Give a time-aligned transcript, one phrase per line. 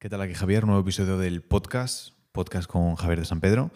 [0.00, 0.64] ¿Qué tal aquí Javier?
[0.64, 3.70] Nuevo episodio del podcast, podcast con Javier de San Pedro.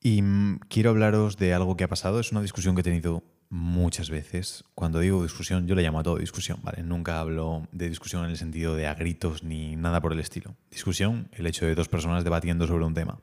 [0.00, 2.20] Y mm, quiero hablaros de algo que ha pasado.
[2.20, 4.62] Es una discusión que he tenido muchas veces.
[4.76, 6.84] Cuando digo discusión, yo le llamo a todo discusión, ¿vale?
[6.84, 10.54] Nunca hablo de discusión en el sentido de a gritos ni nada por el estilo.
[10.70, 13.18] Discusión, el hecho de dos personas debatiendo sobre un tema.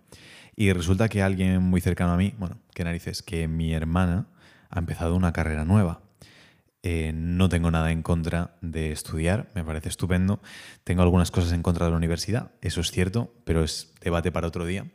[0.57, 4.27] Y resulta que alguien muy cercano a mí, bueno, qué narices, que mi hermana
[4.69, 6.01] ha empezado una carrera nueva.
[6.87, 10.39] Eh, no tengo nada en contra de estudiar, me parece estupendo.
[10.83, 14.45] Tengo algunas cosas en contra de la universidad, eso es cierto, pero es debate para
[14.45, 14.85] otro día.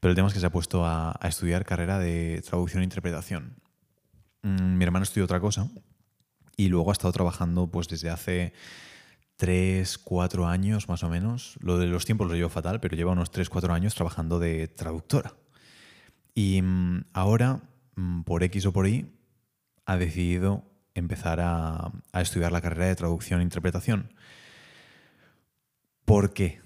[0.00, 3.56] Pero el tema es que se ha puesto a, estudiar carrera de traducción e interpretación.
[4.40, 5.68] Mm, mi hermano estudió otra cosa
[6.56, 8.54] y luego ha estado trabajando pues desde hace
[9.36, 11.58] tres, cuatro años más o menos.
[11.60, 14.66] Lo de los tiempos lo llevo fatal, pero lleva unos tres, cuatro años trabajando de
[14.68, 15.34] traductora.
[16.34, 17.60] Y mm, ahora,
[17.96, 19.12] mm, por X o por Y,
[19.84, 24.12] ha decidido empezar a, estudiar la carrera de traducción e interpretación.
[26.04, 26.60] ¿Por qué?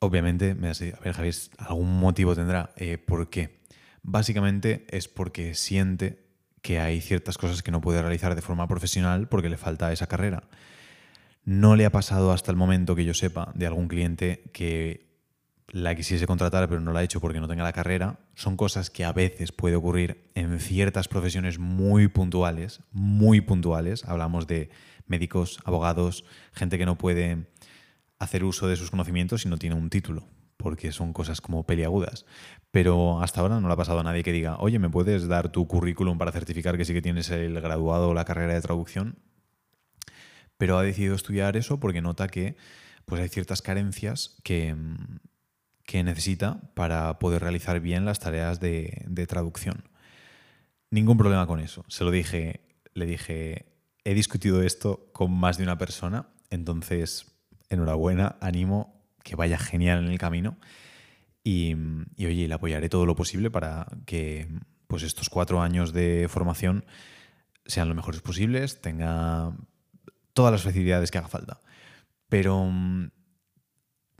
[0.00, 2.72] Obviamente, a ver, Javier, algún motivo tendrá.
[2.76, 3.58] Eh, ¿Por qué?
[4.02, 6.24] Básicamente es porque siente
[6.62, 10.06] que hay ciertas cosas que no puede realizar de forma profesional porque le falta esa
[10.06, 10.44] carrera.
[11.44, 15.07] No le ha pasado hasta el momento que yo sepa de algún cliente que
[15.70, 18.90] la quisiese contratar pero no la ha hecho porque no tenga la carrera, son cosas
[18.90, 24.04] que a veces puede ocurrir en ciertas profesiones muy puntuales, muy puntuales.
[24.04, 24.70] Hablamos de
[25.06, 27.46] médicos, abogados, gente que no puede
[28.18, 32.24] hacer uso de sus conocimientos si no tiene un título, porque son cosas como peliagudas.
[32.70, 35.50] Pero hasta ahora no le ha pasado a nadie que diga, oye, ¿me puedes dar
[35.50, 39.18] tu currículum para certificar que sí que tienes el graduado o la carrera de traducción?
[40.56, 42.56] Pero ha decidido estudiar eso porque nota que
[43.04, 44.74] pues hay ciertas carencias que,
[45.88, 49.88] que necesita para poder realizar bien las tareas de, traducción.
[50.90, 51.82] Ningún problema con eso.
[51.88, 52.60] Se lo dije,
[52.92, 53.64] le dije,
[54.04, 57.32] he discutido esto con más de una persona, entonces
[57.70, 60.58] enhorabuena, ánimo, que vaya genial en el camino.
[61.42, 61.74] Y,
[62.18, 64.46] oye, le apoyaré todo lo posible para que
[64.88, 66.84] pues estos cuatro años de formación
[67.64, 69.56] sean lo mejores posibles, tenga
[70.34, 71.62] todas las facilidades que haga falta.
[72.28, 72.70] Pero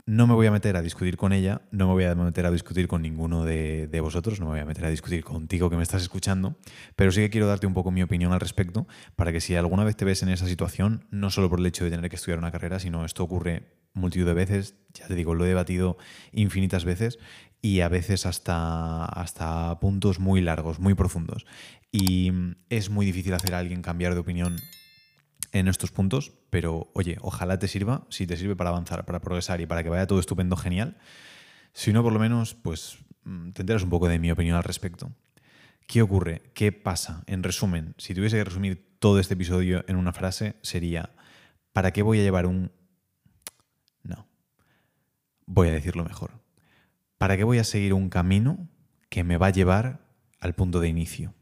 [0.09, 2.49] no me voy a meter a discutir con ella, no me voy a meter a
[2.49, 5.83] discutir con ninguno de, vosotros, no me voy a meter a discutir contigo que me
[5.83, 6.57] estás escuchando,
[6.95, 9.83] pero sí que quiero darte un poco mi opinión al respecto para que si alguna
[9.83, 12.39] vez te ves en esa situación, no solo por el hecho de tener que estudiar
[12.39, 15.99] una carrera, sino esto ocurre multitud de veces, ya te digo, lo he debatido
[16.31, 17.19] infinitas veces
[17.61, 21.45] y a veces hasta, hasta puntos muy largos, muy profundos.
[21.91, 22.31] Y
[22.69, 24.55] es muy difícil hacer a alguien cambiar de opinión
[25.51, 29.61] en estos puntos, pero oye, ojalá te sirva, si te sirve para avanzar, para progresar
[29.61, 30.97] y para que vaya todo estupendo, genial.
[31.73, 34.63] Si no, por lo menos, pues mm, te enteras un poco de mi opinión al
[34.63, 35.11] respecto.
[35.87, 36.43] ¿Qué ocurre?
[36.53, 37.23] ¿Qué pasa?
[37.25, 41.11] En resumen, si tuviese que resumir todo este episodio en una frase, sería,
[41.73, 42.71] ¿para qué voy a llevar un...
[44.03, 44.27] No,
[45.45, 46.31] voy a decirlo mejor.
[47.17, 48.69] ¿Para qué voy a seguir un camino
[49.09, 50.05] que me va a llevar
[50.39, 51.33] al punto de inicio?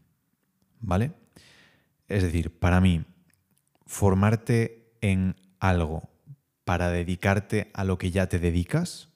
[0.79, 1.12] ¿Vale?
[2.07, 3.03] Es decir, para mí,
[3.87, 6.09] formarte en algo
[6.63, 9.09] para dedicarte a lo que ya te dedicas,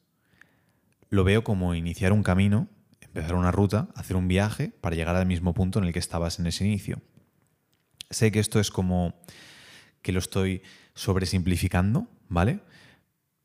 [1.10, 2.70] lo veo como iniciar un camino,
[3.02, 6.40] empezar una ruta, hacer un viaje para llegar al mismo punto en el que estabas
[6.40, 7.02] en ese inicio.
[8.10, 9.20] Sé que esto es como
[10.02, 10.62] que lo estoy
[10.96, 12.62] sobresimplificando, ¿vale?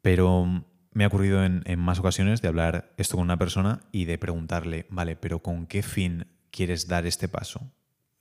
[0.02, 4.18] Pero me ha ocurrido en, más ocasiones de hablar esto con una persona y de
[4.18, 7.72] preguntarle, vale, pero ¿con qué fin quieres dar este paso?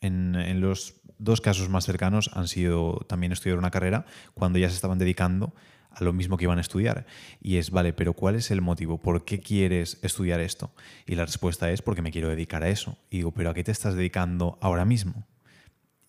[0.05, 4.75] en, los dos casos más cercanos han sido también estudiar una carrera cuando ya se
[4.75, 5.53] estaban dedicando
[5.95, 7.05] a lo mismo que iban a estudiar.
[7.41, 8.99] Y es, vale, pero ¿cuál es el motivo?
[8.99, 10.71] ¿Por qué quieres estudiar esto?
[11.05, 12.97] Y la respuesta es porque me quiero dedicar a eso.
[13.09, 15.25] Y digo, pero ¿a qué te estás dedicando ahora mismo?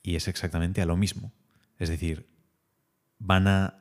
[0.02, 1.32] Y es exactamente a lo mismo.
[1.78, 2.26] Es decir,
[3.18, 3.80] van a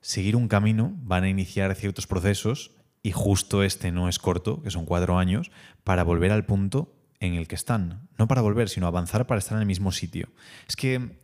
[0.00, 4.70] seguir un camino, van a iniciar ciertos procesos y justo este no es corto, que
[4.70, 5.50] son cuatro años,
[5.84, 8.08] para volver al punto en el que están.
[8.18, 10.28] No para volver, sino avanzar para estar en el mismo sitio.
[10.68, 11.18] Es que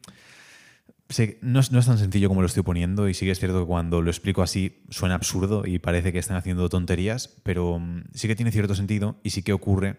[1.43, 4.03] no, es, tan sencillo como lo estoy poniendo y sí que es cierto que cuando
[4.03, 8.37] lo explico así suena absurdo y parece que están haciendo tonterías, pero mm, sí que
[8.37, 9.97] tiene cierto sentido y sí que ocurre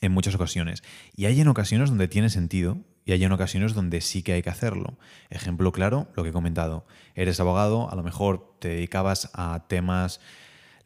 [0.00, 0.82] en muchas ocasiones.
[1.14, 4.42] Y hay en ocasiones donde tiene sentido y hay en ocasiones donde sí que hay
[4.42, 4.98] que hacerlo.
[5.30, 6.86] Ejemplo claro, lo que he comentado.
[7.14, 10.20] Eres abogado, a lo mejor te dedicabas a temas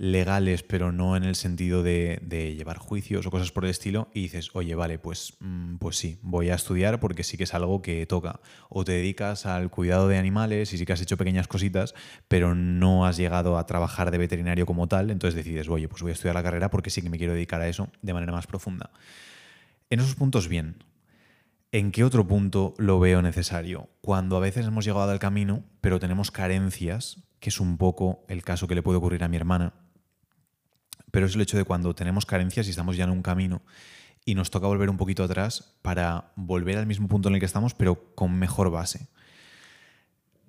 [0.03, 2.19] legales, pero no en el sentido de,
[2.57, 6.19] llevar juicios o cosas por el estilo, y dices, oye, vale, pues, mm, pues sí,
[6.23, 8.41] voy a estudiar porque sí que es algo que toca.
[8.69, 11.95] O te dedicas al cuidado de animales y sí que has hecho pequeñas cositas,
[12.27, 16.11] pero no has llegado a trabajar de veterinario como tal, entonces decides, oye, pues voy
[16.11, 18.49] a estudiar la carrera porque sí que me quiero dedicar a eso de manera más
[18.49, 18.91] profunda.
[19.89, 20.83] En esos puntos, bien.
[21.71, 23.89] ¿En qué otro punto lo veo necesario?
[24.01, 28.45] Cuando a veces hemos llegado al camino, pero tenemos carencias que es un poco el
[28.45, 29.75] caso que le puede ocurrir a mi hermana,
[31.13, 33.63] pero es el hecho de cuando tenemos carencias y estamos ya en un camino
[34.25, 37.47] y nos toca volver un poquito atrás para volver al mismo punto en el que
[37.47, 39.09] estamos, pero con mejor base.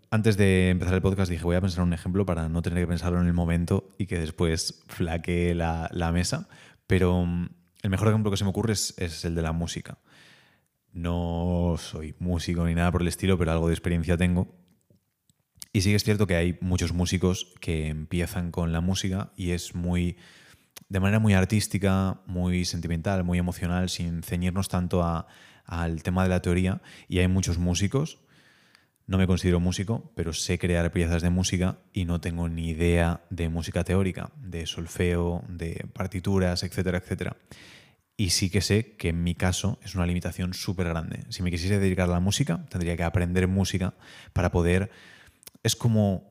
[0.10, 2.88] Antes de empezar el podcast dije, voy a pensar un ejemplo para no tener que
[2.88, 6.48] pensarlo en el momento y que después flaquee la, mesa,
[6.88, 7.50] pero mm,
[7.82, 9.98] el mejor ejemplo que se me ocurre es, es el de la música.
[10.94, 14.56] No soy músico ni nada por el estilo, pero algo de experiencia tengo.
[15.74, 19.52] Y sí que es cierto que hay muchos músicos que empiezan con la música y
[19.52, 20.18] es muy
[20.90, 25.04] de manera muy artística, muy sentimental, muy emocional, sin ceñirnos tanto
[25.66, 26.82] al tema de la teoría.
[27.08, 28.20] Y hay muchos músicos,
[29.06, 33.22] no me considero músico, pero sé crear piezas de música y no tengo ni idea
[33.30, 37.38] de música teórica, de solfeo, de partituras, etcétera, etcétera.
[38.16, 41.26] Y sí que sé que en mi caso es una limitación súper grande.
[41.30, 43.96] Si me quisiese dedicar a la música, tendría que aprender música
[44.34, 44.92] para poder...
[45.64, 46.30] Es como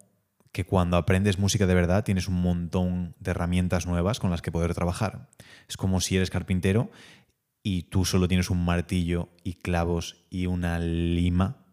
[0.52, 4.52] que cuando aprendes música de verdad tienes un montón de herramientas nuevas con las que
[4.52, 5.30] poder trabajar.
[5.68, 6.90] Es como si eres carpintero
[7.62, 11.64] y tú solo tienes un martillo y clavos y una lima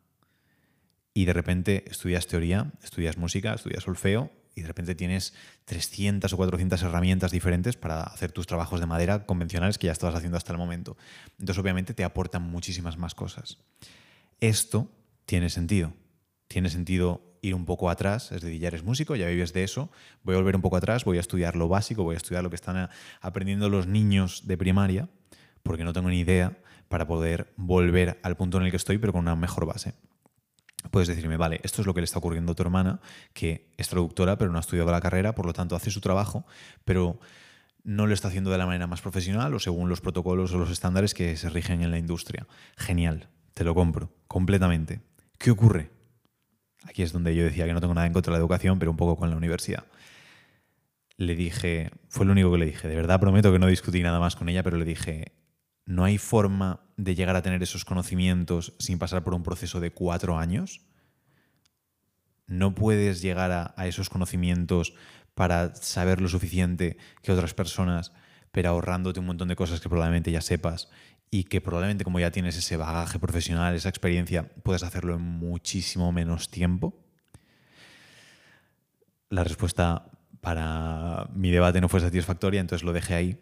[1.14, 5.34] y de repente estudias teoría, estudias música, estudias solfeo y de repente tienes
[5.66, 10.16] 300 o 400 herramientas diferentes para hacer tus trabajos de madera convencionales que ya estabas
[10.16, 10.96] haciendo hasta el momento.
[11.38, 13.58] Entonces obviamente te aportan muchísimas más cosas.
[14.40, 14.90] Esto
[15.26, 15.94] tiene sentido.
[16.48, 19.90] Tiene sentido ir un poco atrás, es decir, ya eres músico, ya vives de eso,
[20.24, 22.50] voy a volver un poco atrás, voy a estudiar lo básico, voy a estudiar lo
[22.50, 22.90] que están
[23.22, 25.10] aprendiendo los niños de primaria,
[25.64, 26.58] porque no tengo ni idea,
[26.90, 29.94] para poder volver al punto en el que estoy, pero con una mejor base.
[30.92, 33.00] Puedes decirme, vale, esto es lo que le está ocurriendo a tu hermana,
[33.34, 36.46] que es traductora, pero no ha estudiado la carrera, por lo tanto hace su trabajo,
[36.84, 37.20] pero
[37.84, 40.72] no lo está haciendo de la manera más profesional o según los protocolos o los
[40.72, 42.48] estándares que se rigen en la industria.
[42.78, 45.02] Genial, te lo compro, completamente.
[45.38, 45.99] ¿Qué ocurre?
[46.84, 48.92] Aquí es donde yo decía que no tengo nada en contra de la educación, pero
[48.92, 49.86] un poco con la universidad.
[51.18, 54.20] Le dije, fue lo único que le dije, de verdad prometo que no discutí nada
[54.20, 55.34] más con ella, pero le dije,
[55.86, 59.92] no hay forma de llegar a tener esos conocimientos sin pasar por un proceso de
[59.92, 60.82] cuatro años.
[62.48, 64.94] No puedes llegar a, a esos conocimientos
[65.34, 68.14] para saber lo suficiente que otras personas,
[68.52, 70.90] pero ahorrándote un montón de cosas que probablemente ya sepas
[71.32, 76.12] y que probablemente como ya tienes ese bagaje profesional, esa experiencia, puedes hacerlo en muchísimo
[76.12, 76.96] menos tiempo?
[79.30, 80.12] La respuesta
[80.42, 83.40] para mi debate no fue satisfactoria, entonces lo dejé ahí.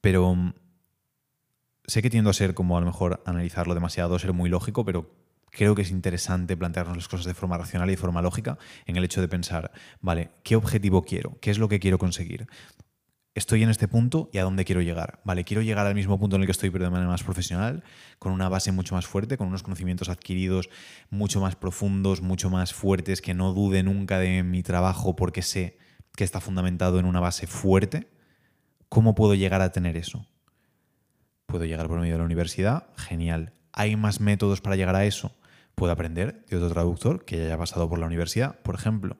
[0.00, 0.54] Pero mm,
[1.86, 5.10] sé que tiendo a ser como a lo mejor analizarlo demasiado, ser muy lógico, pero
[5.50, 8.96] creo que es interesante plantearnos las cosas de forma racional y de forma lógica en
[8.96, 9.70] el hecho de pensar,
[10.00, 11.38] vale, ¿qué objetivo quiero?
[11.40, 12.48] ¿Qué es lo que quiero conseguir?
[13.34, 15.20] Estoy en este punto y a dónde quiero llegar.
[15.24, 17.82] Vale, quiero llegar al mismo punto en el que estoy, pero de manera más profesional,
[18.18, 20.68] con una base mucho más fuerte, con unos conocimientos adquiridos
[21.10, 25.78] mucho más profundos, mucho más fuertes, que no dude nunca de mi trabajo porque sé
[26.14, 28.08] que está fundamentado en una base fuerte.
[28.88, 30.26] ¿Cómo puedo llegar a tener eso?
[31.46, 32.88] ¿Puedo llegar por medio de la universidad?
[32.96, 33.54] Genial.
[33.72, 35.34] ¿Hay más métodos para llegar a eso?
[35.74, 39.16] Puedo aprender de otro traductor que ya haya pasado por la universidad, por ejemplo.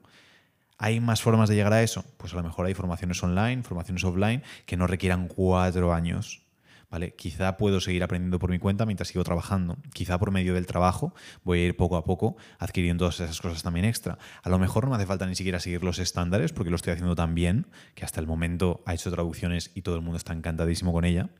[0.82, 2.04] ¿Hay más formas de llegar a eso?
[2.16, 6.42] Pues a lo mejor hay formaciones online, formaciones offline que no requieran cuatro años.
[6.90, 7.14] ¿Vale?
[7.14, 9.78] Quizá puedo seguir aprendiendo por mi cuenta mientras sigo trabajando.
[9.92, 11.14] Quizá por medio del trabajo
[11.44, 14.18] voy a ir poco a poco adquiriendo todas esas cosas también extra.
[14.42, 16.94] A lo mejor no me hace falta ni siquiera seguir los estándares porque lo estoy
[16.94, 20.32] haciendo tan bien que hasta el momento ha hecho traducciones y todo el mundo está
[20.32, 21.30] encantadísimo con ella.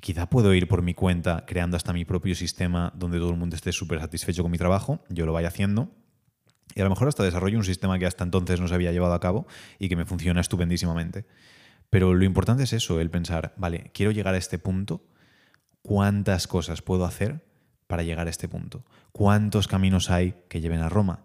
[0.00, 3.54] Quizá puedo ir por mi cuenta creando hasta mi propio sistema donde todo el mundo
[3.54, 5.92] esté súper satisfecho con mi trabajo, yo lo vaya haciendo
[6.74, 9.14] y a lo mejor hasta desarrollo un sistema que hasta entonces no se había llevado
[9.14, 9.46] a cabo
[9.78, 11.26] y que me funciona estupendísimamente.
[11.90, 15.02] Pero lo importante es eso, el pensar, vale, quiero llegar a este punto,
[15.82, 17.44] ¿cuántas cosas puedo hacer
[17.86, 18.84] para llegar a este punto?
[19.12, 21.24] ¿Cuántos caminos hay que lleven a Roma?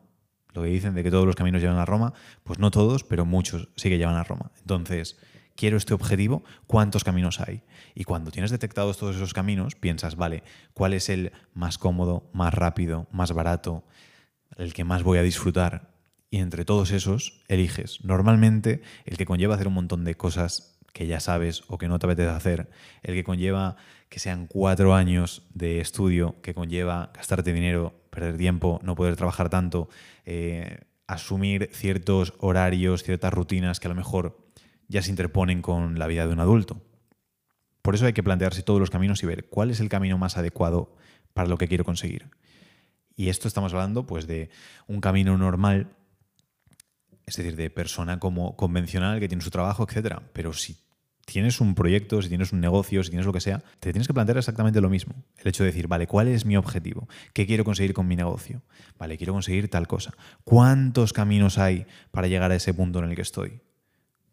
[0.53, 3.25] Lo que dicen de que todos los caminos llevan a Roma, pues no todos, pero
[3.25, 4.51] muchos sí que llevan a Roma.
[4.61, 5.17] Entonces,
[5.55, 7.63] quiero este objetivo, ¿cuántos caminos hay?
[7.95, 12.53] Y cuando tienes detectados todos esos caminos, piensas, vale, ¿cuál es el más cómodo, más
[12.53, 13.83] rápido, más barato?
[14.57, 15.93] El que más voy a disfrutar.
[16.29, 18.03] Y entre todos esos, eliges.
[18.03, 21.99] Normalmente, el que conlleva hacer un montón de cosas que ya sabes o que no
[21.99, 22.69] te apetece hacer,
[23.01, 23.75] el que conlleva
[24.09, 29.49] que sean cuatro años de estudio, que conlleva gastarte dinero, perder tiempo, no poder trabajar
[29.49, 29.89] tanto,
[30.25, 34.37] eh, asumir ciertos horarios, ciertas rutinas que a lo mejor
[34.87, 36.81] ya se interponen con la vida de un adulto.
[37.81, 40.37] Por eso hay que plantearse todos los caminos y ver cuál es el camino más
[40.37, 40.95] adecuado
[41.33, 42.29] para lo que quiero conseguir.
[43.15, 44.49] Y esto estamos hablando pues, de
[44.87, 45.87] un camino normal,
[47.25, 50.19] es decir, de persona como convencional que tiene su trabajo, etc.
[50.33, 50.77] Pero si
[51.25, 54.13] tienes un proyecto, si tienes un negocio, si tienes lo que sea, te tienes que
[54.13, 55.13] plantear exactamente lo mismo.
[55.37, 57.07] El hecho de decir, vale, ¿cuál es mi objetivo?
[57.33, 58.61] ¿Qué quiero conseguir con mi negocio?
[58.97, 60.13] Vale, quiero conseguir tal cosa.
[60.43, 63.61] ¿Cuántos caminos hay para llegar a ese punto en el que estoy?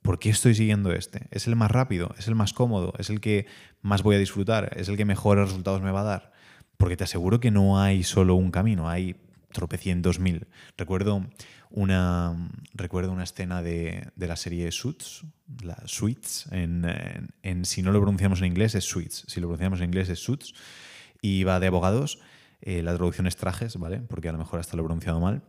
[0.02, 1.26] ¿Por qué estoy siguiendo este?
[1.30, 2.14] ¿Es el más rápido?
[2.18, 2.94] ¿Es el más cómodo?
[2.98, 3.46] ¿Es el que
[3.82, 4.72] más voy a disfrutar?
[4.76, 6.32] ¿Es el que mejores resultados me va a dar?
[6.80, 9.14] Porque te aseguro que no hay solo un camino, hay
[9.52, 10.46] tropecientos mil.
[10.78, 11.26] Recuerdo
[11.68, 15.26] una, recuerdo una escena de, la serie Suits,
[15.62, 19.90] la Suits, en, si no lo pronunciamos en inglés es Suits, si lo pronunciamos en
[19.90, 20.54] inglés es Suits,
[21.20, 22.18] y va de abogados,
[22.62, 23.98] eh, la traducción es trajes, ¿vale?
[23.98, 25.42] Porque a lo mejor hasta lo he pronunciado mal.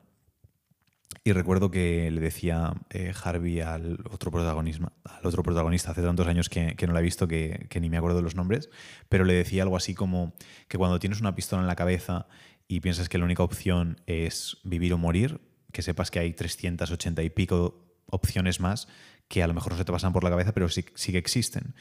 [1.24, 6.28] Y recuerdo que le decía eh, Harvey al otro, protagonista, al otro protagonista, hace tantos
[6.28, 8.70] años que, no la he visto que, que, ni me acuerdo de los nombres,
[9.08, 10.34] pero le decía algo así como
[10.68, 12.28] que cuando tienes una pistola en la cabeza
[12.68, 15.42] y piensas que la única opción es vivir o morir,
[15.72, 18.88] que sepas que hay 380 y pico opciones más
[19.28, 21.74] que a lo mejor no se te pasan por la cabeza, pero sí que existen.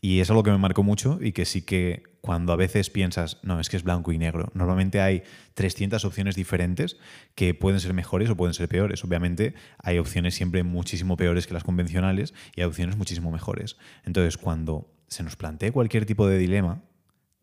[0.00, 3.38] Y es algo que me marcó mucho y que sí que cuando a veces piensas,
[3.42, 5.22] no, es que es blanco y negro, normalmente hay
[5.54, 6.98] 300 opciones diferentes
[7.34, 9.04] que pueden ser mejores o pueden ser peores.
[9.04, 13.76] Obviamente hay opciones siempre muchísimo peores que las convencionales y hay opciones muchísimo mejores.
[14.04, 16.82] Entonces, cuando se nos plantee cualquier tipo de dilema,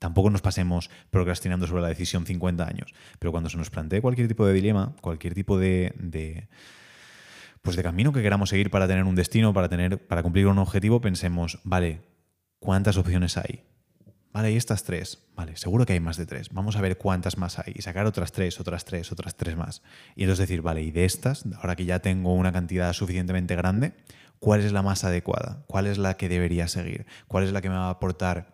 [0.03, 4.27] Tampoco nos pasemos procrastinando sobre la decisión 50 años, pero cuando se nos plantee cualquier
[4.27, 6.49] tipo de dilema, cualquier tipo de,
[7.61, 10.57] pues de camino que queramos seguir para tener un destino, para, tener, para cumplir un
[10.57, 12.01] objetivo, pensemos, vale,
[12.63, 13.65] ¿cuántas opciones hay?
[14.31, 15.19] Vale, y estas tres.
[15.35, 16.49] Vale, seguro que hay más de tres.
[16.51, 17.73] Vamos a ver cuántas más hay.
[17.75, 19.83] Y sacar otras tres, otras tres, otras tres más.
[20.15, 23.93] Y entonces decir, vale, y de estas, ahora que ya tengo una cantidad suficientemente grande,
[24.39, 25.65] ¿cuál es la más adecuada?
[25.67, 27.05] ¿Cuál es la que debería seguir?
[27.27, 28.53] ¿Cuál es la que me va a aportar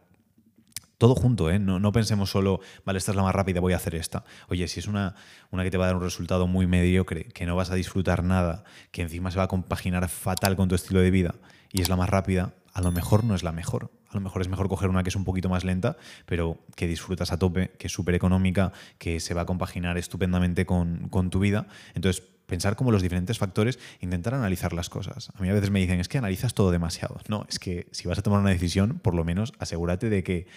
[0.97, 1.59] todo junto, ¿eh?
[1.59, 4.25] No, pensemos solo, vale, esta es la más rápida, voy a hacer esta.
[4.49, 5.15] Oye, si es una,
[5.49, 8.21] una que te va a dar un resultado muy mediocre, que no vas a disfrutar
[8.21, 11.35] nada, que encima se va a compaginar fatal con tu estilo de vida
[11.71, 13.91] y es la más rápida, a lo mejor no es la mejor.
[14.07, 16.87] A lo mejor es mejor coger una que es un poquito más lenta, pero que
[16.87, 21.29] disfrutas a tope, que es súper económica, que se va a compaginar estupendamente con, con
[21.29, 21.67] tu vida.
[21.93, 25.29] Entonces, pensar como los diferentes factores, intentar analizar las cosas.
[25.35, 27.17] A mí a veces me dicen, es que analizas todo demasiado.
[27.27, 30.47] No, es que si vas a tomar una decisión, por lo menos asegúrate de que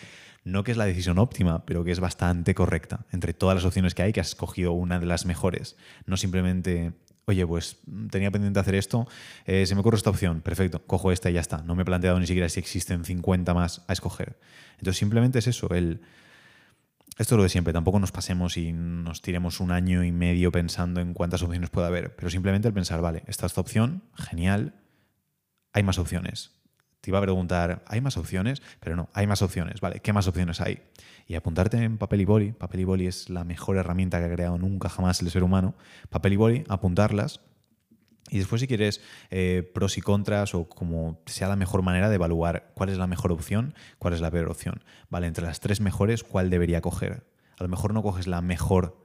[0.45, 3.07] no que es la decisión óptima, pero que es bastante correcta.
[3.11, 5.77] Entre todas las opciones que hay, que has escogido una de las mejores.
[6.07, 6.93] No simplemente,
[7.27, 7.79] oye, pues
[8.11, 9.07] tenía pendiente hacer esto,
[9.47, 11.59] eh, se me ocurre esta opción, perfecto, cojo esta y ya está.
[11.63, 14.39] No me he planteado ni siquiera si existen 50 más a escoger.
[14.79, 15.69] Entonces simplemente es eso.
[15.75, 16.01] Esto
[17.19, 21.01] es lo de siempre, tampoco nos pasemos y nos tiremos un año y medio pensando
[21.01, 24.75] en cuántas opciones puede haber, pero simplemente el pensar, vale, esta es esta opción, genial,
[25.73, 26.62] hay más opciones
[27.03, 28.63] te iba a preguntar, ¿hay más opciones?
[28.79, 29.99] Pero no, hay más opciones, ¿vale?
[29.99, 30.83] ¿Qué más opciones hay?
[31.27, 32.53] Y apuntarte en papel y boli.
[32.53, 35.75] Papel y boli es la mejor herramienta que ha creado nunca jamás el ser humano.
[36.11, 37.41] Papel y boli, apuntarlas.
[38.31, 42.15] Y después si quieres eh, pros y contras o como sea la mejor manera de
[42.15, 44.85] evaluar cuál es la mejor opción, cuál es la peor opción.
[45.11, 47.27] Vale, entre las tres mejores, ¿cuál debería coger?
[47.59, 49.02] A lo mejor no coges la mejor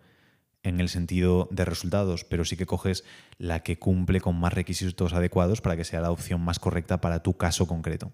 [0.64, 3.04] en el sentido de resultados, pero sí que coges
[3.38, 7.24] la que cumple con más requisitos adecuados para que sea la opción más correcta para
[7.24, 8.12] tu caso concreto.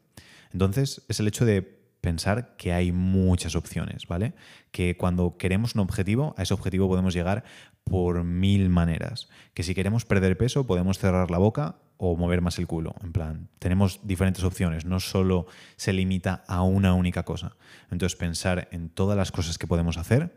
[0.52, 4.34] Entonces, es el hecho de pensar que hay muchas opciones, ¿vale?
[4.72, 7.46] Que cuando queremos un objetivo, a ese objetivo podemos llegar
[7.86, 9.30] por mil maneras.
[9.54, 12.94] Que si queremos perder peso, podemos cerrar la boca o mover más el culo.
[13.02, 15.48] En plan, tenemos diferentes opciones, no solo
[15.78, 17.56] se limita a una única cosa.
[17.90, 20.36] Entonces, pensar en todas las cosas que podemos hacer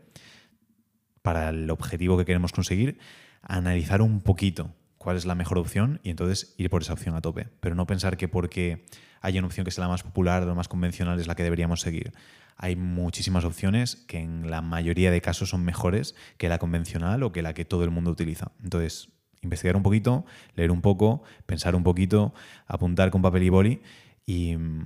[1.27, 2.99] para el objetivo que queremos conseguir,
[3.41, 7.21] analizar un poquito cuál es la mejor opción y entonces ir por esa opción a
[7.21, 7.49] tope.
[7.59, 8.85] Pero no pensar que porque
[9.19, 11.81] haya una opción que sea la más popular, la más convencional, es la que deberíamos
[11.81, 12.13] seguir.
[12.55, 17.33] Hay muchísimas opciones que en la mayoría de casos son mejores que la convencional o
[17.33, 18.53] que la que todo el mundo utiliza.
[18.63, 19.09] Entonces,
[19.41, 22.33] investigar un poquito, leer un poco, pensar un poquito,
[22.67, 23.81] apuntar con papel y boli
[24.25, 24.85] y mm,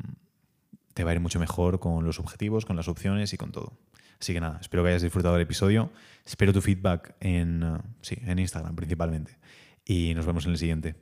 [0.96, 3.74] te va a ir mucho mejor con los objetivos, con las opciones y con todo.
[4.22, 5.92] Así que nada, espero que hayas disfrutado del episodio.
[6.24, 9.36] Espero tu feedback en, uh, sí, en Instagram principalmente.
[9.84, 10.96] Y nos vemos en el siguiente.